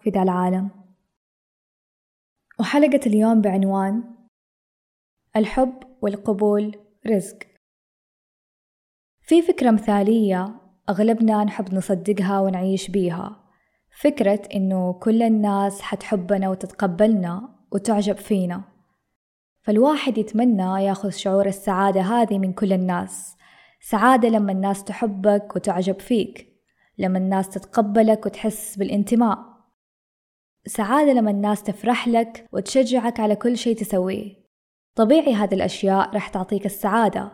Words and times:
في 0.00 0.10
ذا 0.10 0.22
العالم. 0.22 0.70
وحلقة 2.60 3.00
اليوم 3.06 3.40
بعنوان 3.40 4.02
الحب 5.36 5.74
والقبول 6.02 6.76
رزق. 7.06 7.38
في 9.20 9.42
فكرة 9.42 9.70
مثالية 9.70 10.60
أغلبنا 10.88 11.44
نحب 11.44 11.74
نصدقها 11.74 12.40
ونعيش 12.40 12.90
بيها. 12.90 13.44
فكرة 14.00 14.42
إنه 14.54 14.92
كل 14.92 15.22
الناس 15.22 15.80
حتحبنا 15.80 16.48
وتتقبلنا 16.48 17.48
وتعجب 17.72 18.16
فينا. 18.16 18.62
فالواحد 19.62 20.18
يتمنى 20.18 20.84
ياخذ 20.84 21.10
شعور 21.10 21.46
السعادة 21.46 22.00
هذه 22.00 22.38
من 22.38 22.52
كل 22.52 22.72
الناس. 22.72 23.36
سعادة 23.80 24.28
لما 24.28 24.52
الناس 24.52 24.84
تحبك 24.84 25.56
وتعجب 25.56 26.00
فيك. 26.00 26.46
لما 26.98 27.18
الناس 27.18 27.48
تتقبلك 27.48 28.26
وتحس 28.26 28.76
بالانتماء. 28.76 29.49
سعادة 30.66 31.12
لما 31.12 31.30
الناس 31.30 31.62
تفرح 31.62 32.08
لك 32.08 32.46
وتشجعك 32.52 33.20
على 33.20 33.36
كل 33.36 33.56
شيء 33.56 33.76
تسويه. 33.76 34.40
طبيعي 34.94 35.34
هذه 35.34 35.54
الأشياء 35.54 36.16
رح 36.16 36.28
تعطيك 36.28 36.66
السعادة 36.66 37.32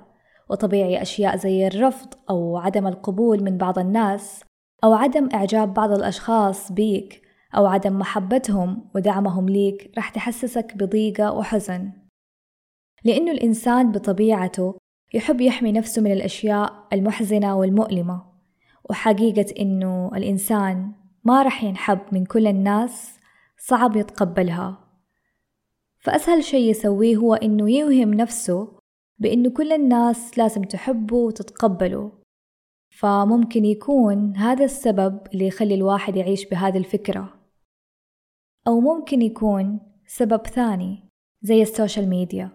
وطبيعي 0.50 1.02
أشياء 1.02 1.36
زي 1.36 1.66
الرفض 1.66 2.14
أو 2.30 2.56
عدم 2.56 2.86
القبول 2.86 3.42
من 3.42 3.56
بعض 3.56 3.78
الناس 3.78 4.44
أو 4.84 4.94
عدم 4.94 5.28
إعجاب 5.34 5.74
بعض 5.74 5.90
الأشخاص 5.90 6.72
بيك 6.72 7.22
أو 7.56 7.66
عدم 7.66 7.98
محبتهم 7.98 8.90
ودعمهم 8.94 9.48
ليك 9.48 9.90
رح 9.98 10.08
تحسسك 10.08 10.76
بضيقة 10.76 11.32
وحزن. 11.32 11.92
لأنه 13.04 13.32
الإنسان 13.32 13.92
بطبيعته 13.92 14.78
يحب 15.14 15.40
يحمي 15.40 15.72
نفسه 15.72 16.02
من 16.02 16.12
الأشياء 16.12 16.86
المحزنة 16.92 17.56
والمؤلمة 17.56 18.22
وحقيقة 18.90 19.54
إنه 19.60 20.10
الإنسان 20.14 20.92
ما 21.24 21.42
رح 21.42 21.64
ينحب 21.64 22.00
من 22.12 22.24
كل 22.24 22.46
الناس 22.46 23.15
صعب 23.68 23.96
يتقبلها. 23.96 24.78
فأسهل 25.98 26.44
شي 26.44 26.70
يسويه 26.70 27.16
هو 27.16 27.34
إنه 27.34 27.70
يوهم 27.70 28.14
نفسه 28.14 28.78
بإنه 29.18 29.50
كل 29.50 29.72
الناس 29.72 30.38
لازم 30.38 30.62
تحبه 30.62 31.16
وتتقبله. 31.16 32.12
فممكن 32.90 33.64
يكون 33.64 34.36
هذا 34.36 34.64
السبب 34.64 35.20
اللي 35.34 35.46
يخلي 35.46 35.74
الواحد 35.74 36.16
يعيش 36.16 36.48
بهذه 36.48 36.78
الفكرة. 36.78 37.34
أو 38.68 38.80
ممكن 38.80 39.22
يكون 39.22 39.80
سبب 40.06 40.46
ثاني 40.46 41.08
زي 41.42 41.62
ال 41.62 41.69
social 41.69 42.08
media. 42.08 42.50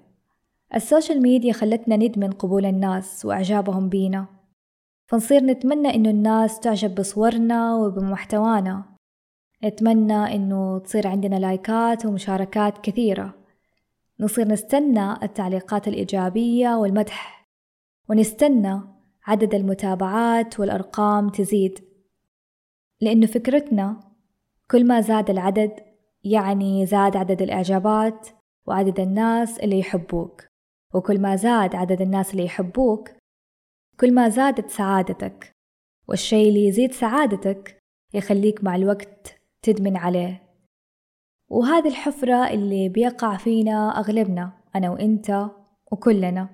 ال 0.75 0.82
social 0.82 1.21
media 1.21 1.53
خلتنا 1.53 1.95
ندمن 1.95 2.31
قبول 2.31 2.65
الناس 2.65 3.25
وإعجابهم 3.25 3.89
بينا. 3.89 4.27
فنصير 5.07 5.43
نتمنى 5.43 5.95
إنه 5.95 6.09
الناس 6.09 6.59
تعجب 6.59 6.95
بصورنا 6.95 7.75
وبمحتوانا. 7.75 8.90
نتمنى 9.63 10.35
إنه 10.35 10.79
تصير 10.79 11.07
عندنا 11.07 11.35
لايكات 11.35 12.05
ومشاركات 12.05 12.77
كثيرة. 12.77 13.33
نصير 14.19 14.47
نستنى 14.47 15.11
التعليقات 15.23 15.87
الإيجابية 15.87 16.75
والمدح 16.75 17.47
ونستنى 18.09 18.81
عدد 19.25 19.55
المتابعات 19.55 20.59
والأرقام 20.59 21.29
تزيد. 21.29 21.79
لأنه 23.01 23.27
فكرتنا 23.27 23.99
كل 24.71 24.87
ما 24.87 25.01
زاد 25.01 25.29
العدد 25.29 25.71
يعني 26.23 26.85
زاد 26.85 27.17
عدد 27.17 27.41
الإعجابات 27.41 28.27
وعدد 28.67 28.99
الناس 28.99 29.59
اللي 29.59 29.79
يحبوك. 29.79 30.43
وكل 30.93 31.21
ما 31.21 31.35
زاد 31.35 31.75
عدد 31.75 32.01
الناس 32.01 32.31
اللي 32.31 32.45
يحبوك 32.45 33.09
كل 33.99 34.13
ما 34.13 34.29
زادت 34.29 34.69
سعادتك. 34.69 35.51
والشي 36.07 36.49
اللي 36.49 36.67
يزيد 36.67 36.91
سعادتك 36.93 37.81
يخليك 38.13 38.63
مع 38.63 38.75
الوقت 38.75 39.40
تدمن 39.61 39.97
عليه. 39.97 40.43
وهذه 41.49 41.87
الحفرة 41.87 42.49
اللي 42.49 42.89
بيقع 42.89 43.37
فينا 43.37 43.99
أغلبنا 43.99 44.53
أنا 44.75 44.89
وإنت 44.89 45.45
وكلنا. 45.91 46.49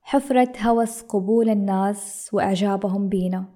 حفرة 0.00 0.52
هوس 0.60 1.02
قبول 1.02 1.48
الناس 1.48 2.30
وإعجابهم 2.32 3.08
بينا. 3.08 3.48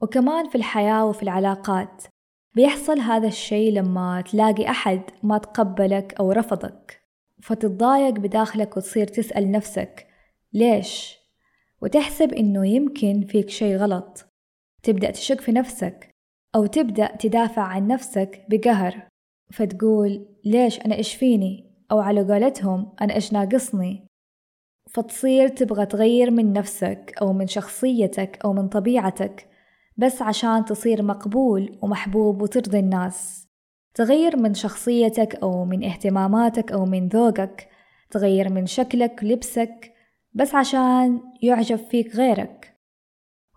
وكمان 0.00 0.48
في 0.48 0.54
الحياة 0.54 1.06
وفي 1.06 1.22
العلاقات 1.22 2.04
بيحصل 2.54 2.98
هذا 2.98 3.28
الشي 3.28 3.70
لما 3.70 4.20
تلاقي 4.20 4.70
أحد 4.70 5.02
ما 5.22 5.38
تقبلك 5.38 6.14
أو 6.20 6.32
رفضك 6.32 7.02
فتتضايق 7.42 8.14
بداخلك 8.14 8.76
وتصير 8.76 9.06
تسأل 9.06 9.50
نفسك 9.50 10.06
ليش؟ 10.52 11.18
وتحسب 11.82 12.32
إنه 12.32 12.66
يمكن 12.66 13.26
فيك 13.28 13.50
شي 13.50 13.76
غلط. 13.76 14.26
تبدأ 14.82 15.10
تشك 15.10 15.40
في 15.40 15.52
نفسك 15.52 16.11
أو 16.54 16.66
تبدأ 16.66 17.16
تدافع 17.16 17.62
عن 17.62 17.86
نفسك 17.86 18.46
بقهر 18.48 19.08
فتقول 19.52 20.26
ليش 20.44 20.80
أنا 20.80 20.94
إيش 20.94 21.14
فيني؟ 21.14 21.72
أو 21.92 22.00
على 22.00 22.22
قولتهم 22.22 22.92
أنا 23.00 23.14
إيش 23.14 23.32
ناقصني؟ 23.32 24.06
فتصير 24.90 25.48
تبغى 25.48 25.86
تغير 25.86 26.30
من 26.30 26.52
نفسك 26.52 27.14
أو 27.22 27.32
من 27.32 27.46
شخصيتك 27.46 28.38
أو 28.44 28.52
من 28.52 28.68
طبيعتك 28.68 29.48
بس 29.96 30.22
عشان 30.22 30.64
تصير 30.64 31.02
مقبول 31.02 31.78
ومحبوب 31.82 32.42
وترضي 32.42 32.78
الناس. 32.78 33.48
تغير 33.94 34.36
من 34.36 34.54
شخصيتك 34.54 35.34
أو 35.34 35.64
من 35.64 35.84
اهتماماتك 35.84 36.72
أو 36.72 36.84
من 36.84 37.08
ذوقك. 37.08 37.68
تغير 38.10 38.52
من 38.52 38.66
شكلك 38.66 39.24
لبسك 39.24 39.92
بس 40.32 40.54
عشان 40.54 41.20
يعجب 41.42 41.76
فيك 41.76 42.16
غيرك. 42.16 42.71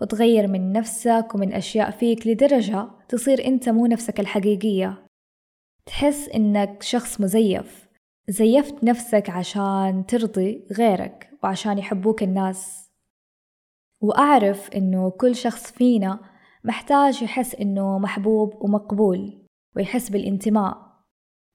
وتغير 0.01 0.47
من 0.47 0.71
نفسك 0.71 1.27
ومن 1.35 1.53
أشياء 1.53 1.91
فيك 1.91 2.27
لدرجة 2.27 2.87
تصير 3.09 3.45
أنت 3.45 3.69
مو 3.69 3.85
نفسك 3.85 4.19
الحقيقية. 4.19 5.05
تحس 5.85 6.29
إنك 6.29 6.83
شخص 6.83 7.21
مزيف. 7.21 7.87
زيفت 8.27 8.83
نفسك 8.83 9.29
عشان 9.29 10.05
ترضي 10.07 10.67
غيرك 10.77 11.29
وعشان 11.43 11.77
يحبوك 11.77 12.23
الناس. 12.23 12.89
وأعرف 14.01 14.69
إنه 14.69 15.09
كل 15.09 15.35
شخص 15.35 15.71
فينا 15.71 16.19
محتاج 16.63 17.21
يحس 17.21 17.55
إنه 17.55 17.99
محبوب 17.99 18.63
ومقبول 18.63 19.45
ويحس 19.75 20.09
بالانتماء 20.09 20.77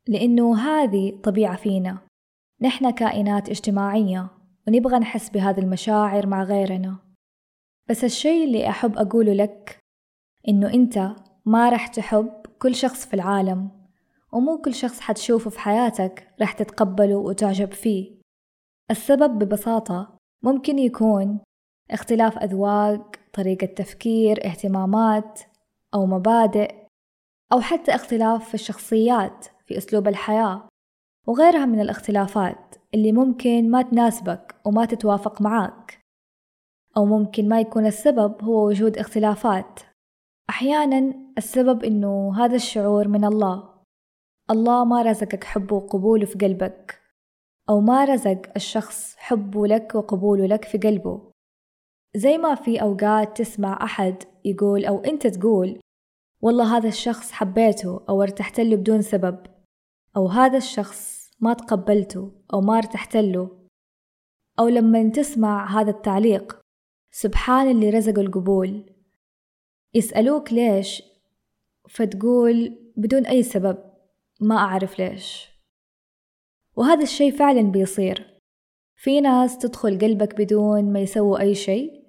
لأنه 0.09 0.59
هذه 0.59 1.21
طبيعة 1.23 1.57
فينا. 1.57 1.99
نحن 2.61 2.91
كائنات 2.91 3.49
اجتماعية 3.49 4.31
ونبغى 4.69 4.99
نحس 4.99 5.31
بهذه 5.31 5.61
المشاعر 5.61 6.27
مع 6.27 6.43
غيرنا. 6.43 7.10
بس 7.91 8.05
الشيء 8.05 8.45
اللي 8.45 8.69
أحب 8.69 8.99
أقوله 8.99 9.33
لك 9.33 9.79
إنه 10.49 10.75
أنت 10.75 11.17
ما 11.47 11.69
رح 11.69 11.87
تحب 11.87 12.31
كل 12.59 12.75
شخص 12.75 13.07
في 13.07 13.15
العالم 13.15 13.71
ومو 14.33 14.61
كل 14.61 14.75
شخص 14.75 15.01
حتشوفه 15.01 15.51
في 15.51 15.61
حياتك 15.61 16.35
رح 16.41 16.53
تتقبله 16.53 17.17
وتعجب 17.17 17.73
فيه. 17.73 18.21
السبب 18.91 19.39
ببساطة 19.39 20.17
ممكن 20.43 20.79
يكون 20.79 21.41
اختلاف 21.91 22.39
أذواق 22.39 23.17
طريقة 23.33 23.67
تفكير 23.67 24.47
اهتمامات 24.47 25.41
أو 25.95 26.07
مبادئ 26.07 26.75
أو 27.53 27.61
حتى 27.61 27.95
اختلاف 27.95 28.49
في 28.49 28.55
الشخصيات 28.55 29.47
في 29.67 29.79
أسلوب 29.79 30.09
الحياة 30.09 30.69
وغيرها 31.27 31.65
من 31.67 31.81
الاختلافات 31.81 32.75
اللي 32.95 33.13
ممكن 33.13 33.71
ما 33.71 33.83
تناسبك 33.83 34.55
وما 34.65 34.85
تتوافق 34.85 35.43
معاك. 35.43 36.00
أو 36.97 37.05
ممكن 37.05 37.49
ما 37.49 37.61
يكون 37.61 37.87
السبب 37.87 38.43
هو 38.43 38.67
وجود 38.67 38.99
اختلافات. 38.99 39.81
أحيانا 40.51 41.15
السبب 41.39 41.85
إنه 41.85 42.45
هذا 42.45 42.57
الشعور 42.57 43.09
من 43.09 43.25
الله. 43.25 43.71
الله 44.51 44.85
ما 44.85 45.03
رزقك 45.03 45.45
حبه 45.45 45.77
وقبوله 45.77 46.27
في 46.27 46.39
قلبك 46.39 47.01
أو 47.69 47.81
ما 47.81 48.05
رزق 48.05 48.43
الشخص 48.57 49.17
حبه 49.17 49.67
لك 49.67 49.95
وقبوله 49.95 50.47
لك 50.47 50.65
في 50.65 50.79
قلبه. 50.79 51.31
زي 52.17 52.39
ما 52.39 52.55
في 52.55 52.83
أوقات 52.83 53.39
تسمع 53.39 53.85
أحد 53.85 54.23
يقول 54.45 54.85
أو 54.85 54.99
أنت 54.99 55.27
تقول 55.27 55.81
والله 56.43 56.77
هذا 56.77 56.89
الشخص 56.89 57.33
حبيته 57.33 58.01
أو 58.09 58.23
ارتحت 58.23 58.61
له 58.61 58.77
بدون 58.77 59.03
سبب 59.03 59.39
أو 60.17 60.27
هذا 60.27 60.57
الشخص 60.57 61.31
ما 61.41 61.55
تقبلته 61.55 62.33
أو 62.53 62.61
ما 62.61 62.79
ارتحت 62.79 63.17
له. 63.17 63.51
أو 64.59 64.69
لما 64.69 65.09
تسمع 65.09 65.81
هذا 65.81 65.91
التعليق 65.91 66.60
سبحان 67.11 67.71
اللي 67.71 67.91
رزق 67.91 68.19
القبول. 68.19 68.93
يسألوك 69.95 70.53
ليش 70.53 71.03
فتقول 71.89 72.79
بدون 72.97 73.27
أي 73.27 73.43
سبب 73.43 73.79
ما 74.41 74.57
أعرف 74.57 74.99
ليش. 74.99 75.49
وهذا 76.77 77.03
الشي 77.03 77.31
فعلا 77.31 77.63
بيصير. 77.63 78.41
في 78.97 79.21
ناس 79.21 79.59
تدخل 79.59 79.99
قلبك 79.99 80.35
بدون 80.35 80.93
ما 80.93 81.01
يسووا 81.01 81.41
أي 81.41 81.55
شيء 81.55 82.05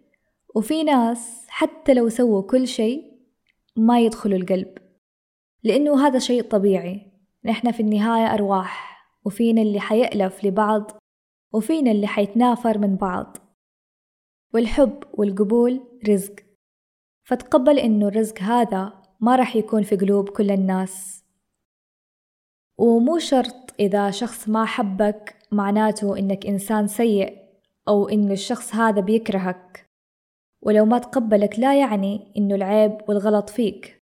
وفي 0.56 0.84
ناس 0.84 1.46
حتى 1.48 1.94
لو 1.94 2.10
سووا 2.10 2.42
كل 2.42 2.68
شيء 2.68 3.12
ما 3.76 4.00
يدخلوا 4.00 4.38
القلب. 4.38 4.78
لأنه 5.64 6.08
هذا 6.08 6.20
شيء 6.20 6.42
طبيعي. 6.42 7.12
نحن 7.46 7.72
في 7.72 7.80
النهاية 7.80 8.34
أرواح 8.34 9.06
وفينا 9.26 9.62
اللي 9.62 9.80
حيألف 9.80 10.46
لبعض 10.46 10.92
وفينا 11.54 11.92
اللي 11.92 12.08
حيتنافر 12.08 12.78
من 12.78 12.96
بعض. 12.96 13.38
والحب 14.54 15.04
والقبول 15.14 15.82
رزق. 16.10 16.36
فتقبل 17.24 17.80
إنه 17.80 18.08
الرزق 18.08 18.40
هذا 18.40 18.94
ما 19.20 19.36
راح 19.36 19.56
يكون 19.56 19.84
في 19.84 19.96
قلوب 19.96 20.30
كل 20.30 20.52
الناس. 20.52 21.24
ومو 22.78 23.18
شرط 23.18 23.74
إذا 23.80 24.12
شخص 24.12 24.50
ما 24.50 24.66
حبك 24.66 25.36
معناته 25.52 26.18
إنك 26.18 26.46
إنسان 26.46 26.88
سيء 26.88 27.38
أو 27.88 28.10
إنه 28.10 28.34
الشخص 28.34 28.76
هذا 28.76 29.02
بيكرهك. 29.02 29.90
ولو 30.62 30.86
ما 30.86 31.00
تقبلك 31.00 31.60
لا 31.60 31.80
يعني 31.80 32.34
إنه 32.38 32.56
العيب 32.56 32.98
والغلط 33.08 33.50
فيك. 33.50 34.02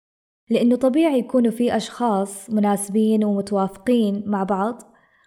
لأنه 0.51 0.77
طبيعي 0.77 1.19
يكونوا 1.19 1.51
في 1.51 1.77
أشخاص 1.77 2.51
مناسبين 2.51 3.25
ومتوافقين 3.25 4.23
مع 4.27 4.43
بعض 4.43 4.83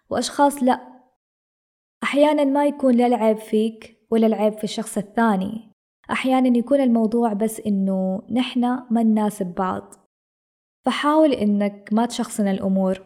وأشخاص 0.09 0.63
لأ. 0.63 0.95
أحيانا 2.03 2.43
ما 2.43 2.65
يكون 2.65 2.95
لا 2.95 3.05
العيب 3.05 3.37
فيك 3.37 3.94
ولا 4.11 4.27
العيب 4.27 4.53
في 4.53 4.63
الشخص 4.63 4.97
الثاني. 4.97 5.71
أحيانا 6.11 6.57
يكون 6.57 6.81
الموضوع 6.81 7.33
بس 7.33 7.59
إنه 7.59 8.21
نحنا 8.31 8.87
ما 8.91 9.03
نناسب 9.03 9.45
بعض. 9.45 9.93
فحاول 10.85 11.31
إنك 11.33 11.89
ما 11.91 12.05
تشخصن 12.05 12.47
الأمور. 12.47 13.01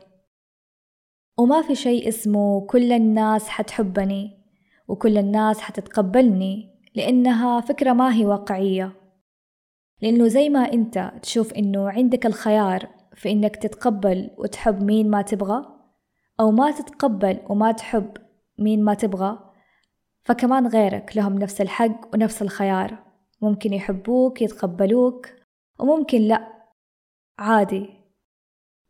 وما 1.40 1.62
في 1.62 1.75
شيء 1.75 2.07
اسمه 2.07 2.66
كل 2.66 2.92
الناس 2.92 3.50
حتحبني 3.50 4.40
وكل 4.88 5.18
الناس 5.18 5.60
حتتقبلني 5.60 6.80
لأنها 6.96 7.62
فكرة 7.62 7.94
ما 7.94 8.13
هي 8.16 8.25
واقعية. 8.25 8.95
لأنه 10.02 10.28
زي 10.28 10.50
ما 10.50 10.74
أنت 10.74 11.12
تشوف 11.22 11.54
إنه 11.54 11.90
عندك 11.90 12.25
الخيار 12.25 12.90
في 13.16 13.31
إنك 13.31 13.56
تتقبل 13.56 14.30
وتحب 14.38 14.84
مين 14.84 15.10
ما 15.10 15.22
تبغى 15.22 15.66
أو 16.40 16.52
ما 16.52 16.72
تتقبل 16.72 17.40
وما 17.50 17.72
تحب 17.72 18.18
مين 18.57 18.84
ما 18.84 18.94
تبغى. 18.94 19.49
فكمان 20.24 20.68
غيرك 20.68 21.18
لهم 21.18 21.38
نفس 21.38 21.62
الحق 21.62 22.13
ونفس 22.13 22.42
الخيار. 22.42 23.04
ممكن 23.42 23.74
يحبوك 23.74 24.42
يتقبلوك 24.42 25.27
وممكن 25.80 26.21
لأ. 26.21 26.63
عادي. 27.39 27.89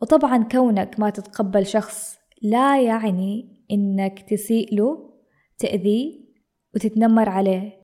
وطبعا 0.02 0.44
كونك 0.44 1.00
ما 1.00 1.10
تتقبل 1.10 1.66
شخص 1.66 2.20
لا 2.42 2.82
يعني 2.82 3.60
إنك 3.72 4.30
تسيء 4.30 4.76
له 4.76 5.14
تأذيه 5.58 6.30
وتتنمر 6.76 7.30
عليه. 7.30 7.82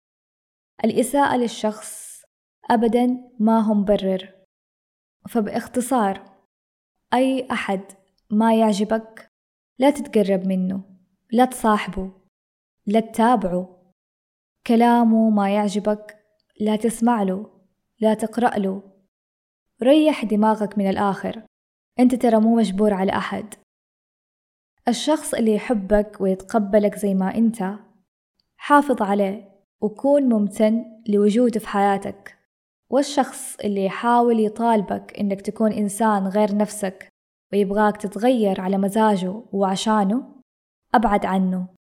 الإساءة 0.86 1.38
للشخص 1.38 2.22
أبدا 2.70 3.32
ما 3.40 3.60
هو 3.60 3.74
مبرر 3.74 4.36
فباختصار 5.30 6.24
أي 7.14 7.48
أحد 7.52 7.82
ما 8.32 8.60
يعجبك 8.60 9.32
لا 9.80 9.90
تتقرب 9.90 10.48
منه 10.48 10.84
لا 11.32 11.46
تصاحبه. 11.46 12.25
لا 12.88 13.00
تتابعه. 13.00 13.92
كلامه 14.68 15.30
ما 15.30 15.54
يعجبك 15.56 16.18
لا 16.60 16.76
تسمع 16.76 17.24
له 17.24 17.52
لا 18.00 18.14
تقرأ 18.14 18.60
له. 18.60 18.82
ريح 19.84 20.26
دماغك 20.26 20.78
من 20.78 20.90
الآخر. 20.90 21.46
أنت 22.00 22.16
ترى 22.16 22.40
مو 22.40 22.56
مجبور 22.56 22.94
على 22.94 23.12
أحد. 23.12 23.54
الشخص 24.88 25.34
اللي 25.34 25.56
يحبك 25.56 26.18
ويتقبلك 26.22 26.96
زي 26.96 27.14
ما 27.14 27.36
أنت 27.36 27.74
حافظ 28.58 29.02
عليه 29.02 29.50
وكون 29.82 30.24
ممتن 30.24 30.86
لوجوده 31.10 31.60
في 31.60 31.68
حياتك. 31.68 32.38
والشخص 32.90 33.60
اللي 33.60 33.86
يحاول 33.86 34.40
يطالبك 34.40 35.20
إنك 35.20 35.42
تكون 35.42 35.72
إنسان 35.72 36.28
غير 36.28 36.58
نفسك 36.58 37.08
ويبغاك 37.54 37.98
تتغير 37.98 38.62
على 38.62 38.78
مزاجه 38.78 39.44
وعشانه 39.52 40.42
أبعد 40.94 41.26
عنه. 41.26 41.75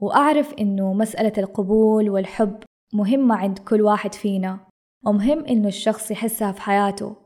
وأعرف 0.00 0.54
إنه 0.54 0.92
مسألة 0.92 1.32
القبول 1.38 2.10
والحب 2.10 2.62
مهمة 2.92 3.34
عند 3.34 3.58
كل 3.58 3.80
واحد 3.80 4.14
فينا 4.14 4.60
ومهم 5.06 5.44
إنه 5.44 5.68
الشخص 5.68 6.10
يحسها 6.10 6.52
في 6.52 6.60
حياته. 6.60 7.16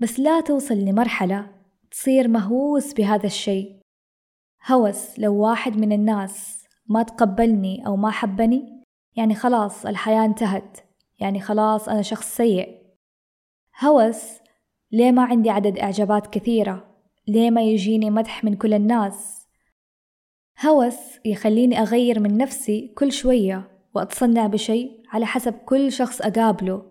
بس 0.00 0.20
لا 0.20 0.40
توصل 0.40 0.74
لمرحلة 0.74 1.50
تصير 1.90 2.28
مهووس 2.28 2.92
بهذا 2.92 3.26
الشيء. 3.26 3.80
هوس 4.70 5.18
لو 5.18 5.34
واحد 5.34 5.76
من 5.76 5.92
الناس 5.92 6.64
ما 6.86 7.02
تقبلني 7.02 7.86
أو 7.86 7.96
ما 7.96 8.10
حبني 8.10 8.84
يعني 9.16 9.34
خلاص 9.34 9.86
الحياة 9.86 10.24
انتهت 10.24 10.78
يعني 11.20 11.40
خلاص 11.40 11.88
أنا 11.88 12.02
شخص 12.02 12.36
سيء. 12.36 12.84
هوس 13.84 14.40
ليه 14.92 15.12
ما 15.12 15.24
عندي 15.24 15.50
عدد 15.50 15.78
إعجابات 15.78 16.26
كثيرة؟ 16.26 16.94
ليه 17.28 17.50
ما 17.50 17.62
يجيني 17.62 18.10
مدح 18.10 18.44
من 18.44 18.56
كل 18.56 18.74
الناس؟ 18.74 19.43
هوس 20.66 20.96
يخليني 21.24 21.82
أغير 21.82 22.20
من 22.20 22.36
نفسي 22.36 22.88
كل 22.94 23.12
شوية 23.12 23.70
وأتصنع 23.94 24.46
بشيء 24.46 25.00
على 25.08 25.26
حسب 25.26 25.52
كل 25.52 25.92
شخص 25.92 26.22
أقابله 26.22 26.82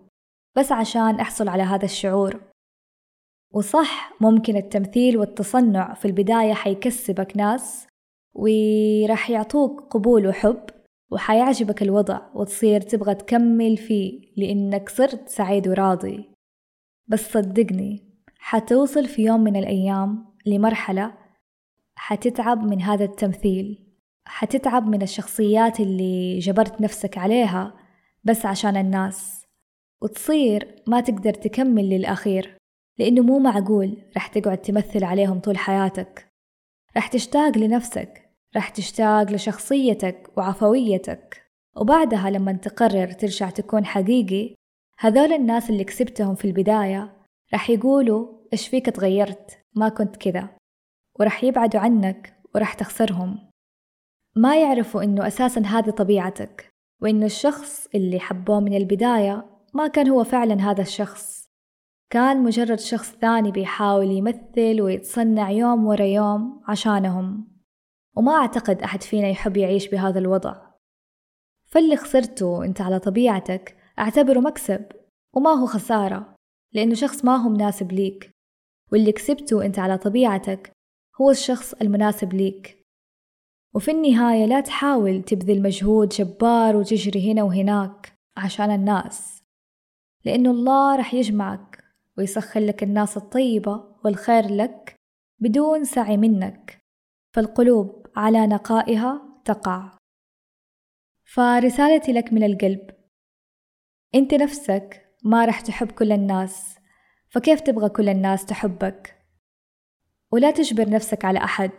بس 0.56 0.72
عشان 0.72 1.20
أحصل 1.20 1.48
على 1.48 1.62
هذا 1.62 1.84
الشعور. 1.84 2.40
وصح 3.52 4.12
ممكن 4.20 4.56
التمثيل 4.56 5.18
والتصنع 5.18 5.94
في 5.94 6.04
البداية 6.04 6.52
حيكسبك 6.52 7.36
ناس 7.36 7.86
وراح 8.34 9.30
يعطوك 9.30 9.80
قبول 9.80 10.26
وحب 10.26 10.60
وحيعجبك 11.10 11.82
الوضع 11.82 12.20
وتصير 12.34 12.80
تبغى 12.80 13.14
تكمل 13.14 13.76
فيه 13.76 14.20
لأنك 14.36 14.88
صرت 14.88 15.28
سعيد 15.28 15.68
وراضي. 15.68 16.30
بس 17.06 17.32
صدقني 17.32 18.04
حتوصل 18.38 19.04
في 19.06 19.22
يوم 19.22 19.40
من 19.40 19.56
الأيام 19.56 20.34
لمرحلة 20.46 21.23
حتتعب 21.96 22.64
من 22.64 22.82
هذا 22.82 23.04
التمثيل. 23.04 23.84
حتتعب 24.26 24.86
من 24.86 25.02
الشخصيات 25.02 25.80
اللي 25.80 26.38
جبرت 26.38 26.80
نفسك 26.80 27.18
عليها 27.18 27.74
بس 28.24 28.46
عشان 28.46 28.76
الناس. 28.76 29.46
وتصير 30.02 30.82
ما 30.86 31.00
تقدر 31.00 31.34
تكمل 31.34 31.90
للأخير 31.90 32.56
لأنه 32.98 33.22
مو 33.22 33.38
معقول 33.38 34.02
رح 34.16 34.26
تقعد 34.26 34.58
تمثل 34.58 35.04
عليهم 35.04 35.40
طول 35.40 35.58
حياتك. 35.58 36.28
رح 36.96 37.06
تشتاق 37.06 37.58
لنفسك 37.58 38.30
رح 38.56 38.68
تشتاق 38.68 39.30
لشخصيتك 39.32 40.30
وعفويتك. 40.36 41.44
وبعدها 41.76 42.30
لما 42.30 42.52
تقرر 42.52 43.12
ترجع 43.12 43.50
تكون 43.50 43.84
حقيقي 43.84 44.54
هذول 44.98 45.32
الناس 45.32 45.70
اللي 45.70 45.84
كسبتهم 45.84 46.34
في 46.34 46.44
البداية 46.44 47.16
رح 47.54 47.70
يقولوا 47.70 48.28
إيش 48.52 48.68
فيك 48.68 48.86
تغيرت؟ 48.86 49.58
ما 49.74 49.88
كنت 49.88 50.16
كذا. 50.16 50.50
ورح 51.20 51.44
يبعدوا 51.44 51.80
عنك 51.80 52.40
ورح 52.54 52.74
تخسرهم. 52.74 53.50
ما 54.36 54.62
يعرفوا 54.62 55.02
إنه 55.02 55.26
أساسا 55.26 55.60
هذه 55.60 55.90
طبيعتك 55.90 56.74
وإنه 57.02 57.26
الشخص 57.26 57.88
اللي 57.94 58.20
حبوه 58.20 58.60
من 58.60 58.74
البداية 58.76 59.46
ما 59.74 59.86
كان 59.86 60.08
هو 60.08 60.24
فعلا 60.24 60.70
هذا 60.70 60.82
الشخص. 60.82 61.44
كان 62.10 62.42
مجرد 62.42 62.78
شخص 62.78 63.12
ثاني 63.12 63.50
بيحاول 63.50 64.10
يمثل 64.10 64.80
ويتصنع 64.80 65.50
يوم 65.50 65.86
ورا 65.86 66.04
يوم 66.04 66.62
عشانهم. 66.68 67.48
وما 68.16 68.32
أعتقد 68.32 68.82
أحد 68.82 69.02
فينا 69.02 69.28
يحب 69.28 69.56
يعيش 69.56 69.88
بهذا 69.88 70.18
الوضع. 70.18 70.56
فاللي 71.66 71.96
خسرته 71.96 72.64
أنت 72.64 72.80
على 72.80 72.98
طبيعتك 72.98 73.76
أعتبره 73.98 74.40
مكسب 74.40 74.84
وما 75.32 75.50
هو 75.50 75.66
خسارة 75.66 76.34
لأنه 76.72 76.94
شخص 76.94 77.24
ما 77.24 77.36
هو 77.36 77.48
مناسب 77.48 77.92
ليك. 77.92 78.30
واللي 78.92 79.12
كسبته 79.12 79.64
أنت 79.66 79.78
على 79.78 79.98
طبيعتك 79.98 80.73
هو 81.20 81.30
الشخص 81.30 81.74
المناسب 81.74 82.34
ليك. 82.34 82.84
وفي 83.74 83.90
النهاية 83.90 84.46
لا 84.46 84.60
تحاول 84.60 85.22
تبذل 85.22 85.62
مجهود 85.62 86.08
جبار 86.08 86.76
وتجري 86.76 87.32
هنا 87.32 87.42
وهناك 87.42 88.12
عشان 88.36 88.70
الناس 88.70 89.42
لأنه 90.24 90.50
الله 90.50 90.96
رح 90.96 91.14
يجمعك 91.14 91.84
ويسخر 92.18 92.60
لك 92.60 92.82
الناس 92.82 93.16
الطيبة 93.16 93.96
والخير 94.04 94.46
لك 94.50 94.94
بدون 95.38 95.84
سعي 95.84 96.16
منك 96.16 96.78
فالقلوب 97.34 98.06
على 98.16 98.46
نقائها 98.46 99.40
تقع. 99.44 99.98
فرسالتي 101.24 102.12
لك 102.12 102.32
من 102.32 102.42
القلب. 102.42 102.90
أنت 104.14 104.34
نفسك 104.34 105.16
ما 105.24 105.44
رح 105.44 105.60
تحب 105.60 105.90
كل 105.90 106.12
الناس 106.12 106.78
فكيف 107.28 107.60
تبغى 107.60 107.88
كل 107.88 108.08
الناس 108.08 108.46
تحبك؟ 108.46 109.13
ولا 110.34 110.50
تجبر 110.50 110.90
نفسك 110.90 111.24
على 111.24 111.38
أحد 111.38 111.70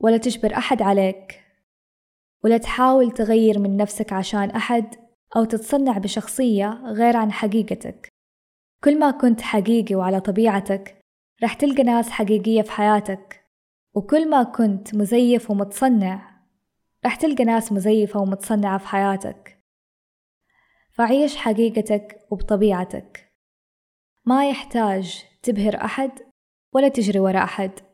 ولا 0.00 0.16
تجبر 0.16 0.54
أحد 0.56 0.82
عليك. 0.82 1.40
ولا 2.44 2.58
تحاول 2.58 3.10
تغير 3.10 3.58
من 3.58 3.76
نفسك 3.76 4.12
عشان 4.12 4.50
أحد 4.50 4.94
أو 5.36 5.44
تتصنع 5.44 5.98
بشخصية 5.98 6.82
غير 6.84 7.16
عن 7.16 7.32
حقيقتك. 7.32 8.08
كل 8.84 8.98
ما 8.98 9.10
كنت 9.10 9.40
حقيقي 9.40 9.94
وعلى 9.94 10.20
طبيعتك 10.20 11.00
رح 11.42 11.54
تلقى 11.54 11.82
ناس 11.82 12.10
حقيقية 12.10 12.62
في 12.62 12.70
حياتك. 12.72 13.44
وكل 13.94 14.30
ما 14.30 14.42
كنت 14.42 14.94
مزيف 14.94 15.50
ومتصنع 15.50 16.40
رح 17.06 17.16
تلقى 17.16 17.44
ناس 17.44 17.72
مزيفة 17.72 18.20
ومتصنعة 18.20 18.78
في 18.78 18.86
حياتك. 18.86 19.58
فعيش 20.92 21.36
حقيقتك 21.36 22.20
وبطبيعتك. 22.30 23.32
ما 24.24 24.48
يحتاج 24.48 25.24
تبهر 25.42 25.76
أحد 25.84 26.10
ولا 26.72 26.88
تجري 26.88 27.20
وراء 27.20 27.44
أحد. 27.44 27.91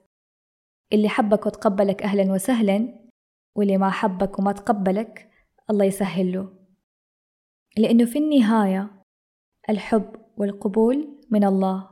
اللي 0.92 1.09
حبك 1.09 1.47
وتقبلك 1.47 2.02
أهلا 2.02 2.33
وسهلا 2.33 2.95
واللي 3.54 3.78
ما 3.78 3.90
حبك 3.90 4.38
وما 4.38 4.52
تقبلك 4.52 5.30
الله 5.71 5.85
يسهل 5.85 6.33
له. 6.33 6.52
لأنه 7.76 8.04
في 8.04 8.18
النهاية 8.18 8.90
الحب 9.71 10.16
والقبول 10.37 11.21
من 11.30 11.45
الله 11.45 11.90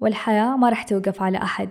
والحياة 0.00 0.56
ما 0.56 0.70
رح 0.70 0.82
توقف 0.82 1.22
على 1.22 1.38
أحد. 1.38 1.70